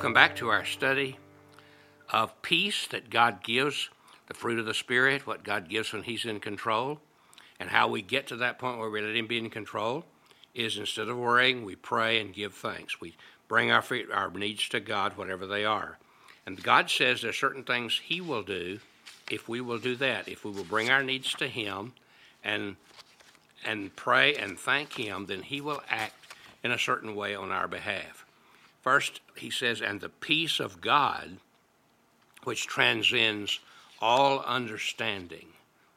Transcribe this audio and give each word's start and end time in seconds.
Welcome 0.00 0.14
back 0.14 0.36
to 0.36 0.48
our 0.48 0.64
study 0.64 1.18
of 2.10 2.40
peace 2.40 2.86
that 2.86 3.10
God 3.10 3.42
gives, 3.44 3.90
the 4.28 4.34
fruit 4.34 4.58
of 4.58 4.64
the 4.64 4.72
Spirit, 4.72 5.26
what 5.26 5.44
God 5.44 5.68
gives 5.68 5.92
when 5.92 6.04
He's 6.04 6.24
in 6.24 6.40
control, 6.40 7.00
and 7.60 7.68
how 7.68 7.86
we 7.86 8.00
get 8.00 8.26
to 8.28 8.36
that 8.36 8.58
point 8.58 8.78
where 8.78 8.88
we 8.88 9.02
let 9.02 9.14
Him 9.14 9.26
be 9.26 9.36
in 9.36 9.50
control 9.50 10.06
is 10.54 10.78
instead 10.78 11.10
of 11.10 11.18
worrying, 11.18 11.66
we 11.66 11.76
pray 11.76 12.18
and 12.18 12.32
give 12.32 12.54
thanks. 12.54 12.98
We 12.98 13.14
bring 13.46 13.70
our, 13.70 13.84
our 14.14 14.30
needs 14.30 14.70
to 14.70 14.80
God, 14.80 15.18
whatever 15.18 15.46
they 15.46 15.66
are. 15.66 15.98
And 16.46 16.62
God 16.62 16.88
says 16.88 17.20
there 17.20 17.28
are 17.28 17.34
certain 17.34 17.64
things 17.64 18.00
He 18.02 18.22
will 18.22 18.42
do 18.42 18.80
if 19.30 19.50
we 19.50 19.60
will 19.60 19.78
do 19.78 19.96
that, 19.96 20.28
if 20.28 20.46
we 20.46 20.50
will 20.50 20.64
bring 20.64 20.88
our 20.88 21.02
needs 21.02 21.34
to 21.34 21.46
Him 21.46 21.92
and 22.42 22.76
and 23.66 23.94
pray 23.96 24.34
and 24.34 24.58
thank 24.58 24.94
Him, 24.94 25.26
then 25.26 25.42
He 25.42 25.60
will 25.60 25.82
act 25.90 26.34
in 26.64 26.70
a 26.70 26.78
certain 26.78 27.14
way 27.14 27.34
on 27.34 27.52
our 27.52 27.68
behalf. 27.68 28.24
First, 28.80 29.19
He 29.40 29.50
says, 29.50 29.80
and 29.80 30.00
the 30.00 30.08
peace 30.08 30.60
of 30.60 30.80
God, 30.80 31.38
which 32.44 32.66
transcends 32.66 33.60
all 34.00 34.40
understanding, 34.40 35.48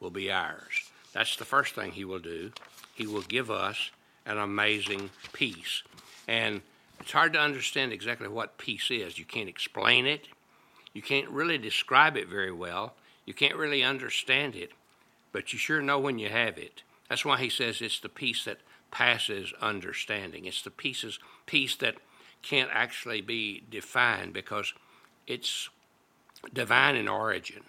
will 0.00 0.10
be 0.10 0.30
ours. 0.30 0.90
That's 1.12 1.36
the 1.36 1.44
first 1.44 1.74
thing 1.74 1.92
He 1.92 2.04
will 2.04 2.18
do. 2.18 2.52
He 2.94 3.06
will 3.06 3.22
give 3.22 3.50
us 3.50 3.90
an 4.26 4.38
amazing 4.38 5.10
peace. 5.32 5.82
And 6.28 6.62
it's 7.00 7.12
hard 7.12 7.32
to 7.32 7.40
understand 7.40 7.92
exactly 7.92 8.28
what 8.28 8.58
peace 8.58 8.88
is. 8.90 9.18
You 9.18 9.24
can't 9.24 9.48
explain 9.48 10.06
it. 10.06 10.28
You 10.92 11.02
can't 11.02 11.28
really 11.28 11.58
describe 11.58 12.16
it 12.16 12.28
very 12.28 12.52
well. 12.52 12.94
You 13.26 13.34
can't 13.34 13.56
really 13.56 13.82
understand 13.82 14.54
it, 14.54 14.72
but 15.32 15.52
you 15.52 15.58
sure 15.58 15.82
know 15.82 15.98
when 15.98 16.18
you 16.18 16.28
have 16.28 16.58
it. 16.58 16.82
That's 17.08 17.24
why 17.24 17.38
he 17.38 17.48
says 17.48 17.80
it's 17.80 18.00
the 18.00 18.08
peace 18.08 18.44
that 18.44 18.58
passes 18.90 19.52
understanding. 19.60 20.44
It's 20.44 20.62
the 20.62 20.70
peace 20.70 21.76
that 21.76 21.96
can't 22.42 22.70
actually 22.72 23.20
be 23.20 23.62
defined 23.70 24.32
because 24.32 24.72
it's 25.26 25.68
divine 26.52 26.96
in 26.96 27.08
origin. 27.08 27.62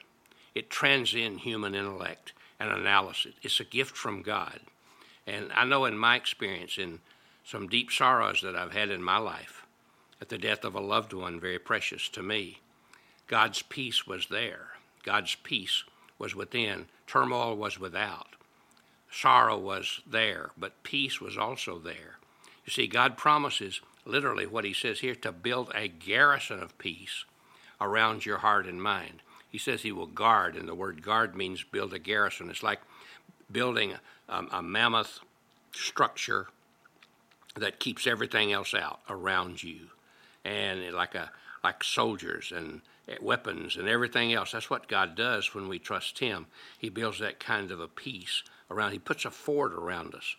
It 0.56 0.70
transcends 0.70 1.44
human 1.44 1.76
intellect 1.76 2.34
and 2.60 2.72
analysis. 2.72 3.34
It's 3.42 3.60
a 3.60 3.66
gift 3.66 3.96
from 3.96 4.22
God. 4.22 4.60
And 5.26 5.52
I 5.54 5.66
know 5.66 5.86
in 5.86 5.98
my 5.98 6.16
experience, 6.16 6.78
in 6.78 7.00
some 7.44 7.68
deep 7.68 7.92
sorrows 7.92 8.42
that 8.42 8.56
I've 8.56 8.74
had 8.74 8.90
in 8.90 9.04
my 9.04 9.18
life, 9.18 9.66
at 10.22 10.30
the 10.30 10.38
death 10.38 10.64
of 10.64 10.76
a 10.76 10.80
loved 10.80 11.14
one 11.14 11.40
very 11.40 11.60
precious 11.60 12.10
to 12.10 12.24
me, 12.24 12.60
God's 13.28 13.62
peace 13.62 14.06
was 14.06 14.28
there. 14.28 14.68
God's 15.04 15.36
peace 15.36 15.84
was 16.18 16.36
within. 16.36 16.86
Turmoil 17.08 17.56
was 17.56 17.80
without 17.80 18.34
sorrow 19.14 19.58
was 19.58 20.02
there, 20.08 20.50
but 20.58 20.84
peace 20.84 21.22
was 21.22 21.38
also 21.38 21.78
there. 21.78 22.18
You 22.66 22.72
see, 22.72 22.88
God 22.88 23.18
promises 23.18 23.82
literally 24.06 24.46
what 24.46 24.66
he 24.66 24.74
says 24.74 25.00
here 25.00 25.16
to 25.16 25.32
build 25.32 25.72
a 25.74 25.88
garrison 25.88 26.62
of 26.62 26.78
peace 26.78 27.26
around 27.80 28.26
your 28.26 28.40
heart 28.40 28.66
and 28.66 28.82
mind. 28.82 29.22
He 29.50 29.58
says 29.58 29.82
he 29.82 29.92
will 29.92 30.08
guard, 30.08 30.56
and 30.56 30.68
the 30.68 30.76
word 30.76 31.04
guard 31.04 31.36
means 31.36 31.64
build 31.64 31.94
a 31.94 32.00
garrison. 32.00 32.50
It's 32.50 32.64
like 32.64 32.80
building 33.52 33.94
a, 33.94 34.36
um, 34.36 34.50
a 34.52 34.62
mammoth 34.62 35.20
structure 35.72 36.48
that 37.56 37.80
keeps 37.80 38.08
everything 38.08 38.52
else 38.52 38.74
out 38.74 39.00
around 39.10 39.62
you, 39.62 39.90
and 40.44 40.92
like 40.94 41.14
a 41.14 41.30
like 41.64 41.84
soldiers 41.84 42.52
and 42.54 42.82
eh, 43.08 43.16
weapons 43.22 43.78
and 43.78 43.88
everything 43.88 44.34
else. 44.34 44.52
That's 44.52 44.70
what 44.70 44.88
God 44.88 45.16
does 45.16 45.54
when 45.54 45.68
we 45.68 45.80
trust 45.80 46.20
Him. 46.20 46.48
He 46.78 46.90
builds 46.90 47.20
that 47.20 47.40
kind 47.40 47.72
of 47.72 47.80
a 47.80 47.88
peace 47.88 48.44
around. 48.70 48.92
He 48.92 49.00
puts 49.00 49.26
a 49.26 49.32
fort 49.32 49.74
around 49.74 50.16
us, 50.16 50.36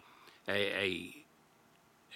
a, 0.48 0.52
a, 0.52 1.23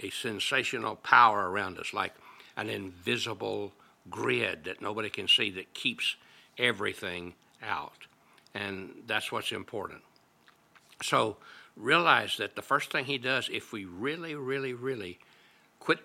a 0.02 0.10
sensational 0.10 0.96
power 0.96 1.50
around 1.50 1.78
us, 1.78 1.92
like 1.92 2.14
an 2.56 2.68
invisible 2.68 3.72
grid 4.10 4.64
that 4.64 4.80
nobody 4.80 5.08
can 5.10 5.28
see 5.28 5.50
that 5.50 5.74
keeps 5.74 6.16
everything 6.56 7.34
out. 7.62 8.06
And 8.54 9.02
that's 9.06 9.30
what's 9.30 9.52
important. 9.52 10.00
So 11.02 11.36
realize 11.76 12.36
that 12.38 12.56
the 12.56 12.62
first 12.62 12.90
thing 12.90 13.04
he 13.04 13.18
does, 13.18 13.48
if 13.52 13.72
we 13.72 13.84
really, 13.84 14.34
really, 14.34 14.72
really 14.72 15.18
quit 15.78 16.00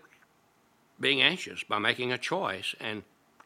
being 0.99 1.21
anxious 1.21 1.63
by 1.63 1.79
making 1.79 2.11
a 2.11 2.17
choice 2.17 2.75
and 2.79 3.03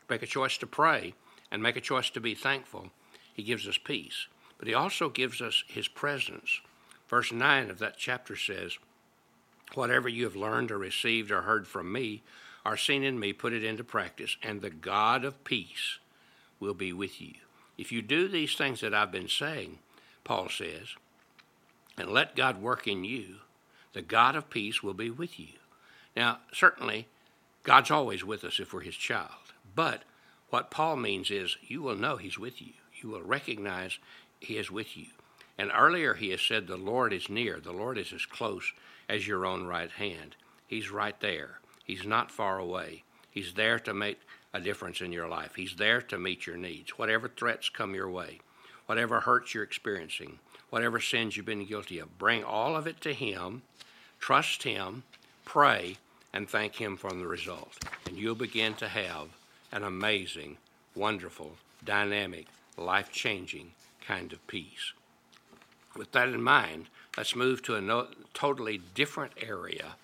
make 0.09 0.23
a 0.23 0.27
choice 0.27 0.57
to 0.57 0.67
pray 0.67 1.13
and 1.51 1.63
make 1.63 1.77
a 1.77 1.81
choice 1.81 2.09
to 2.09 2.19
be 2.19 2.35
thankful, 2.35 2.89
he 3.33 3.43
gives 3.43 3.67
us 3.67 3.77
peace 3.77 4.27
but 4.57 4.67
he 4.67 4.73
also 4.73 5.09
gives 5.09 5.41
us 5.41 5.63
his 5.67 5.87
presence. 5.87 6.61
Verse 7.07 7.31
9 7.31 7.69
of 7.69 7.79
that 7.79 7.97
chapter 7.97 8.35
says, 8.35 8.77
Whatever 9.73 10.07
you 10.07 10.23
have 10.23 10.35
learned 10.35 10.71
or 10.71 10.77
received 10.77 11.31
or 11.31 11.41
heard 11.41 11.67
from 11.67 11.91
me, 11.91 12.23
or 12.65 12.77
seen 12.77 13.03
in 13.03 13.19
me, 13.19 13.33
put 13.33 13.53
it 13.53 13.63
into 13.63 13.83
practice, 13.83 14.37
and 14.43 14.61
the 14.61 14.69
God 14.69 15.23
of 15.23 15.43
peace 15.43 15.99
will 16.59 16.73
be 16.73 16.91
with 16.91 17.21
you. 17.21 17.33
If 17.77 17.91
you 17.91 18.01
do 18.01 18.27
these 18.27 18.55
things 18.55 18.81
that 18.81 18.93
I've 18.93 19.11
been 19.11 19.29
saying, 19.29 19.79
Paul 20.23 20.49
says, 20.49 20.95
and 21.97 22.09
let 22.09 22.35
God 22.35 22.61
work 22.61 22.87
in 22.87 23.03
you, 23.03 23.37
the 23.93 24.01
God 24.01 24.35
of 24.35 24.49
peace 24.49 24.83
will 24.83 24.93
be 24.93 25.09
with 25.09 25.39
you. 25.39 25.53
Now, 26.15 26.39
certainly, 26.51 27.07
God's 27.63 27.91
always 27.91 28.23
with 28.23 28.43
us 28.43 28.59
if 28.59 28.73
we're 28.73 28.81
his 28.81 28.95
child. 28.95 29.31
But 29.75 30.03
what 30.49 30.71
Paul 30.71 30.95
means 30.97 31.29
is 31.29 31.57
you 31.61 31.81
will 31.81 31.95
know 31.95 32.17
he's 32.17 32.39
with 32.39 32.61
you. 32.61 32.73
You 33.01 33.09
will 33.09 33.23
recognize 33.23 33.99
he 34.39 34.57
is 34.57 34.71
with 34.71 34.97
you. 34.97 35.07
And 35.57 35.71
earlier 35.75 36.13
he 36.13 36.29
has 36.29 36.41
said, 36.41 36.67
The 36.67 36.77
Lord 36.77 37.13
is 37.13 37.29
near. 37.29 37.59
The 37.59 37.71
Lord 37.71 37.97
is 37.97 38.13
as 38.13 38.25
close 38.25 38.71
as 39.09 39.27
your 39.27 39.45
own 39.45 39.65
right 39.65 39.91
hand. 39.91 40.35
He's 40.67 40.91
right 40.91 41.19
there. 41.19 41.59
He's 41.83 42.05
not 42.05 42.31
far 42.31 42.59
away. 42.59 43.03
He's 43.29 43.53
there 43.53 43.79
to 43.79 43.93
make 43.93 44.19
a 44.53 44.59
difference 44.59 45.01
in 45.01 45.11
your 45.11 45.27
life. 45.27 45.55
He's 45.55 45.75
there 45.75 46.01
to 46.03 46.17
meet 46.17 46.47
your 46.47 46.57
needs. 46.57 46.97
Whatever 46.97 47.27
threats 47.27 47.69
come 47.69 47.93
your 47.93 48.09
way, 48.09 48.39
whatever 48.85 49.21
hurts 49.21 49.53
you're 49.53 49.63
experiencing, 49.63 50.39
whatever 50.69 50.99
sins 50.99 51.37
you've 51.37 51.45
been 51.45 51.65
guilty 51.65 51.99
of, 51.99 52.17
bring 52.17 52.43
all 52.43 52.75
of 52.75 52.87
it 52.87 52.99
to 53.01 53.13
Him, 53.13 53.61
trust 54.19 54.63
Him, 54.63 55.03
pray, 55.45 55.97
and 56.33 56.49
thank 56.49 56.75
Him 56.75 56.97
for 56.97 57.11
the 57.11 57.27
result. 57.27 57.77
And 58.05 58.17
you'll 58.17 58.35
begin 58.35 58.73
to 58.75 58.87
have 58.87 59.27
an 59.71 59.83
amazing, 59.83 60.57
wonderful, 60.95 61.53
dynamic, 61.83 62.47
life 62.77 63.11
changing 63.11 63.71
kind 64.05 64.33
of 64.33 64.45
peace. 64.47 64.93
With 65.97 66.11
that 66.11 66.29
in 66.29 66.41
mind, 66.41 66.85
let's 67.17 67.35
move 67.35 67.63
to 67.63 67.75
a 67.75 67.81
no, 67.81 68.07
totally 68.33 68.79
different 68.93 69.33
area 69.41 69.95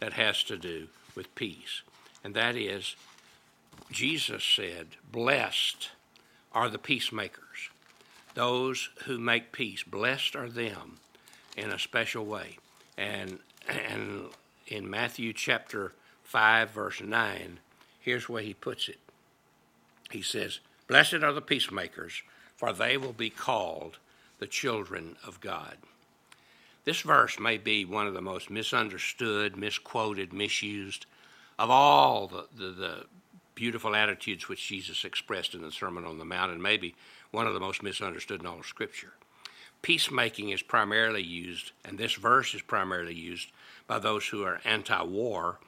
that 0.00 0.14
has 0.14 0.42
to 0.44 0.56
do 0.56 0.88
with 1.14 1.34
peace. 1.34 1.82
And 2.24 2.34
that 2.34 2.56
is, 2.56 2.96
Jesus 3.90 4.42
said, 4.42 4.88
Blessed 5.10 5.90
are 6.52 6.70
the 6.70 6.78
peacemakers, 6.78 7.70
those 8.34 8.88
who 9.04 9.18
make 9.18 9.52
peace. 9.52 9.82
Blessed 9.82 10.34
are 10.34 10.48
them 10.48 10.98
in 11.56 11.70
a 11.70 11.78
special 11.78 12.24
way. 12.24 12.58
And, 12.96 13.38
and 13.68 14.26
in 14.66 14.88
Matthew 14.88 15.34
chapter 15.34 15.92
5, 16.24 16.70
verse 16.70 17.02
9, 17.02 17.58
here's 18.00 18.28
where 18.28 18.42
he 18.42 18.54
puts 18.54 18.88
it. 18.88 18.98
He 20.10 20.22
says, 20.22 20.60
Blessed 20.88 21.22
are 21.22 21.32
the 21.32 21.42
peacemakers, 21.42 22.22
for 22.56 22.72
they 22.72 22.96
will 22.96 23.12
be 23.12 23.30
called 23.30 23.98
the 24.42 24.48
children 24.48 25.14
of 25.24 25.40
God. 25.40 25.76
This 26.84 27.02
verse 27.02 27.38
may 27.38 27.58
be 27.58 27.84
one 27.84 28.08
of 28.08 28.14
the 28.14 28.20
most 28.20 28.50
misunderstood, 28.50 29.56
misquoted, 29.56 30.32
misused 30.32 31.06
of 31.60 31.70
all 31.70 32.26
the, 32.26 32.48
the, 32.56 32.72
the, 32.72 33.06
beautiful 33.54 33.94
attitudes 33.94 34.48
which 34.48 34.66
Jesus 34.66 35.04
expressed 35.04 35.54
in 35.54 35.62
the 35.62 35.70
Sermon 35.70 36.04
on 36.04 36.18
the 36.18 36.24
Mount, 36.24 36.50
and 36.50 36.60
maybe 36.60 36.96
one 37.30 37.46
of 37.46 37.54
the 37.54 37.60
most 37.60 37.84
misunderstood 37.84 38.40
in 38.40 38.46
all 38.46 38.58
of 38.58 38.66
Scripture. 38.66 39.12
Peacemaking 39.80 40.48
is 40.48 40.60
primarily 40.62 41.22
used, 41.22 41.70
and 41.84 41.96
this 41.96 42.14
verse 42.14 42.52
is 42.52 42.62
primarily 42.62 43.14
used 43.14 43.52
by 43.86 44.00
those 44.00 44.26
who 44.26 44.42
are 44.42 44.60
anti 44.64 45.04
war 45.04 45.60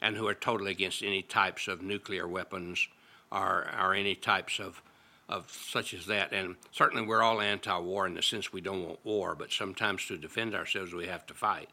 and 0.00 0.16
who 0.16 0.26
are 0.26 0.34
totally 0.34 0.70
against 0.70 1.02
any 1.02 1.20
types 1.20 1.68
of 1.68 1.82
nuclear 1.82 2.26
weapons 2.26 2.88
or, 3.30 3.68
or 3.78 3.92
any 3.92 4.14
types 4.14 4.58
of 4.58 4.80
of 5.28 5.50
such 5.50 5.94
as 5.94 6.06
that. 6.06 6.32
And 6.32 6.56
certainly 6.72 7.06
we're 7.06 7.22
all 7.22 7.40
anti 7.40 7.78
war 7.78 8.06
in 8.06 8.14
the 8.14 8.22
sense 8.22 8.52
we 8.52 8.60
don't 8.60 8.84
want 8.84 9.04
war, 9.04 9.34
but 9.34 9.52
sometimes 9.52 10.06
to 10.06 10.16
defend 10.16 10.54
ourselves 10.54 10.92
we 10.92 11.06
have 11.06 11.26
to 11.26 11.34
fight. 11.34 11.70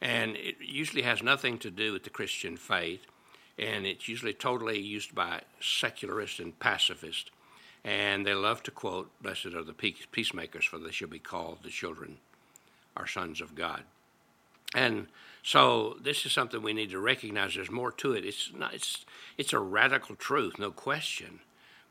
And 0.00 0.36
it 0.36 0.56
usually 0.60 1.02
has 1.02 1.22
nothing 1.22 1.58
to 1.58 1.70
do 1.70 1.92
with 1.92 2.04
the 2.04 2.10
Christian 2.10 2.56
faith, 2.56 3.06
and 3.58 3.86
it's 3.86 4.08
usually 4.08 4.34
totally 4.34 4.78
used 4.78 5.14
by 5.14 5.42
secularists 5.60 6.40
and 6.40 6.58
pacifists. 6.58 7.30
And 7.84 8.26
they 8.26 8.34
love 8.34 8.62
to 8.64 8.70
quote, 8.70 9.10
Blessed 9.22 9.46
are 9.46 9.62
the 9.62 9.74
peacemakers, 9.74 10.64
for 10.64 10.78
they 10.78 10.90
shall 10.90 11.08
be 11.08 11.18
called 11.18 11.58
the 11.62 11.70
children 11.70 12.16
or 12.96 13.06
sons 13.06 13.40
of 13.40 13.54
God. 13.54 13.82
And 14.74 15.06
so 15.42 15.96
this 16.02 16.24
is 16.26 16.32
something 16.32 16.62
we 16.62 16.72
need 16.72 16.90
to 16.90 16.98
recognize. 16.98 17.54
There's 17.54 17.70
more 17.70 17.92
to 17.92 18.12
it. 18.12 18.24
It's 18.24 18.50
not. 18.56 18.74
It's 18.74 19.04
it's 19.36 19.52
a 19.52 19.58
radical 19.58 20.16
truth, 20.16 20.58
no 20.58 20.70
question 20.70 21.40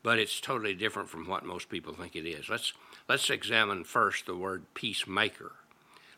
but 0.04 0.18
it's 0.18 0.38
totally 0.38 0.74
different 0.74 1.08
from 1.08 1.26
what 1.26 1.44
most 1.44 1.68
people 1.68 1.94
think 1.94 2.14
it 2.14 2.28
is. 2.28 2.48
Let's, 2.48 2.74
let's 3.08 3.30
examine 3.30 3.82
first 3.82 4.26
the 4.26 4.36
word 4.36 4.62
peacemaker. 4.74 5.52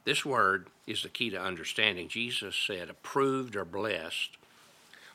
This 0.04 0.26
word 0.26 0.66
is 0.86 1.02
the 1.02 1.08
key 1.08 1.30
to 1.30 1.40
understanding. 1.40 2.08
Jesus 2.08 2.56
said, 2.56 2.90
approved 2.90 3.56
or 3.56 3.64
blessed 3.64 4.36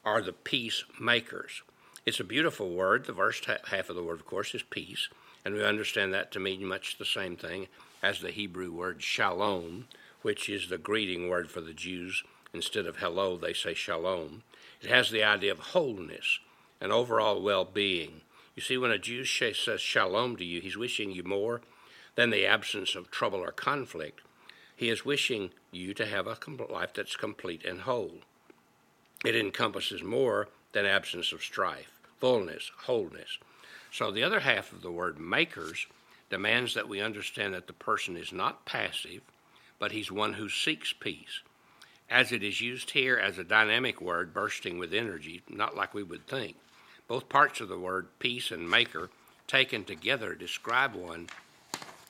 are 0.04 0.22
the 0.22 0.34
peacemakers. 0.34 1.62
It's 2.06 2.22
a 2.22 2.24
beautiful 2.24 2.72
word. 2.72 3.06
The 3.06 3.14
first 3.14 3.46
half 3.46 3.90
of 3.90 3.96
the 3.96 4.04
word, 4.04 4.22
of 4.22 4.26
course, 4.26 4.56
is 4.56 4.64
peace, 4.64 5.10
and 5.46 5.54
we 5.54 5.64
understand 5.64 6.14
that 6.14 6.32
to 6.32 6.40
mean 6.40 6.66
much 6.66 6.98
the 6.98 7.06
same 7.06 7.36
thing 7.36 7.68
as 8.02 8.20
the 8.20 8.32
Hebrew 8.32 8.72
word 8.72 9.04
shalom, 9.04 9.88
which 10.22 10.50
is 10.50 10.70
the 10.70 10.78
greeting 10.78 11.30
word 11.30 11.52
for 11.52 11.62
the 11.62 11.74
Jews. 11.74 12.24
Instead 12.54 12.86
of 12.86 12.98
hello, 12.98 13.38
they 13.38 13.54
say 13.54 13.74
shalom. 13.74 14.44
It 14.82 14.90
has 14.90 15.12
the 15.12 15.24
idea 15.24 15.52
of 15.52 15.60
wholeness 15.60 16.40
and 16.80 16.92
overall 16.92 17.42
well 17.42 17.66
being. 17.66 18.22
You 18.56 18.62
see, 18.62 18.78
when 18.78 18.92
a 18.92 19.00
Jew 19.00 19.24
says 19.26 19.82
shalom 19.82 20.36
to 20.38 20.46
you, 20.46 20.62
he's 20.62 20.78
wishing 20.78 21.12
you 21.12 21.24
more 21.24 21.62
than 22.16 22.30
the 22.30 22.46
absence 22.46 22.96
of 22.96 23.10
trouble 23.10 23.40
or 23.40 23.52
conflict. 23.52 24.22
He 24.76 24.90
is 24.90 25.06
wishing 25.06 25.52
you 25.72 25.94
to 25.94 26.06
have 26.06 26.28
a 26.28 26.38
life 26.70 26.94
that's 26.94 27.16
complete 27.16 27.64
and 27.64 27.82
whole. 27.82 28.20
It 29.24 29.36
encompasses 29.36 30.04
more 30.04 30.50
than 30.74 30.86
absence 30.86 31.32
of 31.32 31.44
strife, 31.44 32.00
fullness, 32.20 32.72
wholeness. 32.86 33.38
So 33.92 34.12
the 34.12 34.24
other 34.24 34.40
half 34.40 34.72
of 34.72 34.82
the 34.82 34.92
word 34.92 35.20
makers 35.20 35.86
demands 36.30 36.74
that 36.74 36.90
we 36.90 37.02
understand 37.02 37.54
that 37.54 37.68
the 37.68 37.74
person 37.74 38.18
is 38.18 38.34
not 38.34 38.66
passive, 38.66 39.22
but 39.80 39.92
he's 39.92 40.12
one 40.12 40.34
who 40.34 40.50
seeks 40.50 40.94
peace. 40.94 41.42
As 42.10 42.32
it 42.32 42.44
is 42.44 42.62
used 42.62 42.92
here 42.92 43.18
as 43.18 43.38
a 43.38 43.44
dynamic 43.44 44.02
word 44.02 44.34
bursting 44.34 44.78
with 44.80 44.94
energy, 44.94 45.44
not 45.50 45.76
like 45.76 45.94
we 45.94 46.04
would 46.04 46.28
think. 46.28 46.58
Both 47.12 47.28
parts 47.28 47.60
of 47.60 47.68
the 47.68 47.78
word 47.78 48.08
peace 48.20 48.52
and 48.52 48.70
maker 48.70 49.10
taken 49.46 49.84
together 49.84 50.34
describe 50.34 50.96
one 50.96 51.28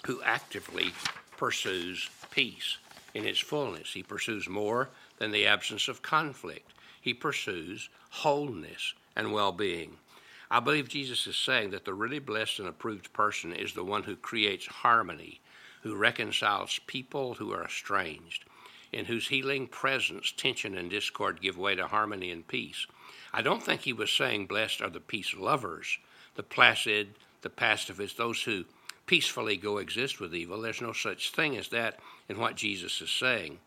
who 0.05 0.21
actively 0.21 0.93
pursues 1.37 2.07
peace 2.29 2.77
in 3.15 3.25
its 3.25 3.39
fullness. 3.39 3.93
He 3.93 4.03
pursues 4.03 4.47
more 4.47 4.89
than 5.17 5.31
the 5.31 5.47
absence 5.47 5.87
of 5.87 6.03
conflict. 6.03 6.69
He 7.01 7.15
pursues 7.15 7.89
wholeness 8.11 8.93
and 9.15 9.33
well 9.33 9.51
being. 9.51 9.97
I 10.51 10.59
believe 10.59 10.87
Jesus 10.87 11.25
is 11.25 11.35
saying 11.35 11.71
that 11.71 11.85
the 11.85 11.95
really 11.95 12.19
blessed 12.19 12.59
and 12.59 12.67
approved 12.67 13.11
person 13.11 13.53
is 13.53 13.73
the 13.73 13.83
one 13.83 14.03
who 14.03 14.15
creates 14.15 14.67
harmony, 14.67 15.41
who 15.81 15.95
reconciles 15.95 16.79
people 16.85 17.33
who 17.33 17.51
are 17.53 17.65
estranged, 17.65 18.45
in 18.91 19.05
whose 19.05 19.27
healing 19.27 19.67
presence 19.67 20.33
tension 20.35 20.77
and 20.77 20.89
discord 20.89 21.41
give 21.41 21.57
way 21.57 21.75
to 21.75 21.87
harmony 21.87 22.31
and 22.31 22.47
peace. 22.47 22.87
I 23.33 23.41
don't 23.41 23.63
think 23.63 23.81
he 23.81 23.93
was 23.93 24.11
saying 24.11 24.47
blessed 24.47 24.81
are 24.81 24.89
the 24.89 24.99
peace 24.99 25.33
lovers, 25.35 25.97
the 26.35 26.43
placid, 26.43 27.15
the 27.41 27.49
pacifists, 27.49 28.17
those 28.17 28.43
who 28.43 28.65
peacefully 29.05 29.57
go 29.57 29.77
exist 29.77 30.19
with 30.19 30.35
evil. 30.35 30.61
There's 30.61 30.81
no 30.81 30.93
such 30.93 31.31
thing 31.31 31.57
as 31.57 31.69
that 31.69 31.99
in 32.29 32.37
what 32.37 32.55
Jesus 32.55 33.01
is 33.01 33.09
saying. 33.09 33.59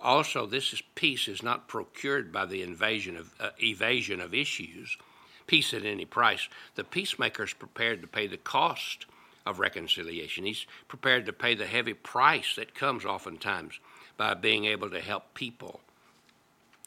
Also, 0.00 0.46
this 0.46 0.72
is, 0.72 0.82
peace 0.94 1.28
is 1.28 1.42
not 1.42 1.68
procured 1.68 2.32
by 2.32 2.44
the 2.44 2.62
invasion 2.62 3.16
of, 3.16 3.32
uh, 3.38 3.50
evasion 3.62 4.20
of 4.20 4.34
issues, 4.34 4.96
peace 5.46 5.72
at 5.72 5.84
any 5.84 6.04
price. 6.04 6.48
The 6.74 6.84
peacemaker 6.84 7.44
is 7.44 7.52
prepared 7.52 8.00
to 8.00 8.08
pay 8.08 8.26
the 8.26 8.36
cost 8.36 9.06
of 9.44 9.58
reconciliation. 9.58 10.44
He's 10.44 10.66
prepared 10.88 11.26
to 11.26 11.32
pay 11.32 11.54
the 11.54 11.66
heavy 11.66 11.94
price 11.94 12.54
that 12.56 12.74
comes 12.74 13.04
oftentimes 13.04 13.80
by 14.16 14.34
being 14.34 14.64
able 14.66 14.90
to 14.90 15.00
help 15.00 15.34
people 15.34 15.80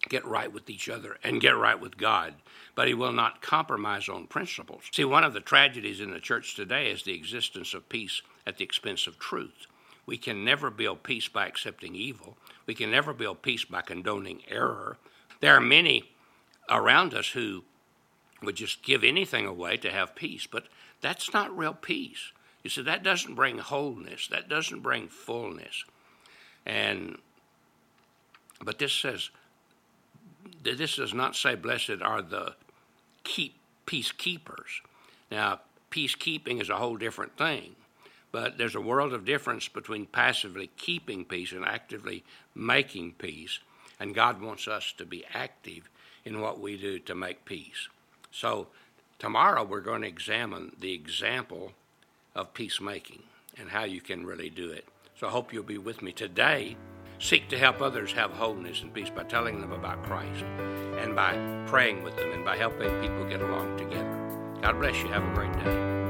get 0.10 0.26
right 0.26 0.52
with 0.52 0.70
each 0.70 0.88
other 0.88 1.18
and 1.24 1.42
get 1.42 1.58
right 1.58 1.80
with 1.80 1.98
God, 1.98 2.36
but 2.76 2.88
he 2.88 2.94
will 2.94 3.12
not 3.12 3.42
compromise 3.42 4.08
on 4.08 4.28
principles. 4.28 4.84
See, 4.92 5.06
one 5.06 5.24
of 5.24 5.34
the 5.34 5.40
tragedies 5.40 6.00
in 6.00 6.12
the 6.12 6.20
church 6.20 6.56
today 6.56 6.92
is 6.92 7.04
the 7.04 7.16
existence 7.16 7.74
of 7.74 7.90
peace 7.90 8.22
at 8.46 8.58
the 8.58 8.64
expense 8.64 9.08
of 9.08 9.18
truth. 9.18 9.68
We 10.06 10.18
can 10.18 10.46
never 10.46 10.70
build 10.70 11.02
peace 11.02 11.28
by 11.28 11.48
accepting 11.48 11.96
evil. 11.96 12.38
We 12.68 12.76
can 12.76 12.92
never 12.92 13.14
build 13.14 13.42
peace 13.42 13.66
by 13.66 13.82
condoning 13.82 14.44
error. 14.48 14.98
There 15.42 15.56
are 15.56 15.62
many 15.62 16.12
around 16.70 17.14
us 17.14 17.30
who 17.30 17.64
would 18.44 18.56
just 18.56 18.84
give 18.84 19.04
anything 19.04 19.48
away 19.48 19.78
to 19.78 19.92
have 19.92 20.16
peace, 20.16 20.46
but 20.46 20.66
that's 21.02 21.34
not 21.34 21.56
real 21.58 21.74
peace. 21.74 22.32
You 22.66 22.72
see, 22.72 22.82
that 22.82 23.04
doesn't 23.04 23.36
bring 23.36 23.60
wholeness, 23.60 24.28
that 24.30 24.50
doesn't 24.50 24.80
bring 24.80 25.08
fullness. 25.08 25.86
And 26.66 27.20
but 28.60 28.80
this 28.80 28.92
says 28.92 29.30
this 30.64 30.96
does 30.96 31.14
not 31.14 31.36
say 31.36 31.54
blessed 31.54 32.02
are 32.02 32.24
the 32.24 32.56
keep 33.24 33.54
peacekeepers. 33.86 34.82
Now, 35.30 35.60
peacekeeping 35.92 36.60
is 36.60 36.72
a 36.72 36.78
whole 36.78 36.98
different 36.98 37.38
thing, 37.38 37.76
but 38.32 38.58
there's 38.58 38.74
a 38.74 38.82
world 38.82 39.14
of 39.14 39.26
difference 39.26 39.68
between 39.68 40.08
passively 40.08 40.72
keeping 40.76 41.24
peace 41.24 41.52
and 41.52 41.64
actively 41.64 42.24
making 42.56 43.12
peace, 43.20 43.60
and 44.00 44.16
God 44.16 44.42
wants 44.42 44.68
us 44.68 44.92
to 44.98 45.06
be 45.06 45.24
active 45.36 45.88
in 46.26 46.42
what 46.42 46.60
we 46.60 46.78
do 46.78 46.98
to 46.98 47.14
make 47.14 47.46
peace. 47.46 47.90
So, 48.32 48.70
tomorrow 49.20 49.64
we're 49.64 49.82
going 49.82 50.02
to 50.02 50.08
examine 50.08 50.72
the 50.80 50.94
example 50.94 51.74
of 52.36 52.54
peacemaking 52.54 53.24
and 53.58 53.70
how 53.70 53.84
you 53.84 54.02
can 54.02 54.26
really 54.26 54.50
do 54.50 54.70
it. 54.72 54.86
So, 55.20 55.28
I 55.28 55.32
hope 55.32 55.54
you'll 55.54 55.64
be 55.64 55.78
with 55.78 56.02
me 56.02 56.12
today. 56.12 56.76
Seek 57.20 57.48
to 57.50 57.58
help 57.58 57.82
others 57.82 58.12
have 58.12 58.32
wholeness 58.32 58.82
and 58.82 58.94
peace 58.94 59.10
by 59.10 59.24
telling 59.24 59.62
them 59.62 59.72
about 59.72 60.04
Christ 60.04 60.44
and 61.00 61.16
by 61.16 61.34
praying 61.68 62.04
with 62.04 62.18
them 62.18 62.32
and 62.32 62.44
by 62.44 62.58
helping 62.58 62.90
people 63.02 63.26
get 63.30 63.42
along 63.42 63.78
together. 63.78 64.60
God 64.62 64.80
bless 64.80 65.02
you. 65.02 65.08
Have 65.08 65.24
a 65.24 65.34
great 65.34 65.54
day. 65.64 66.05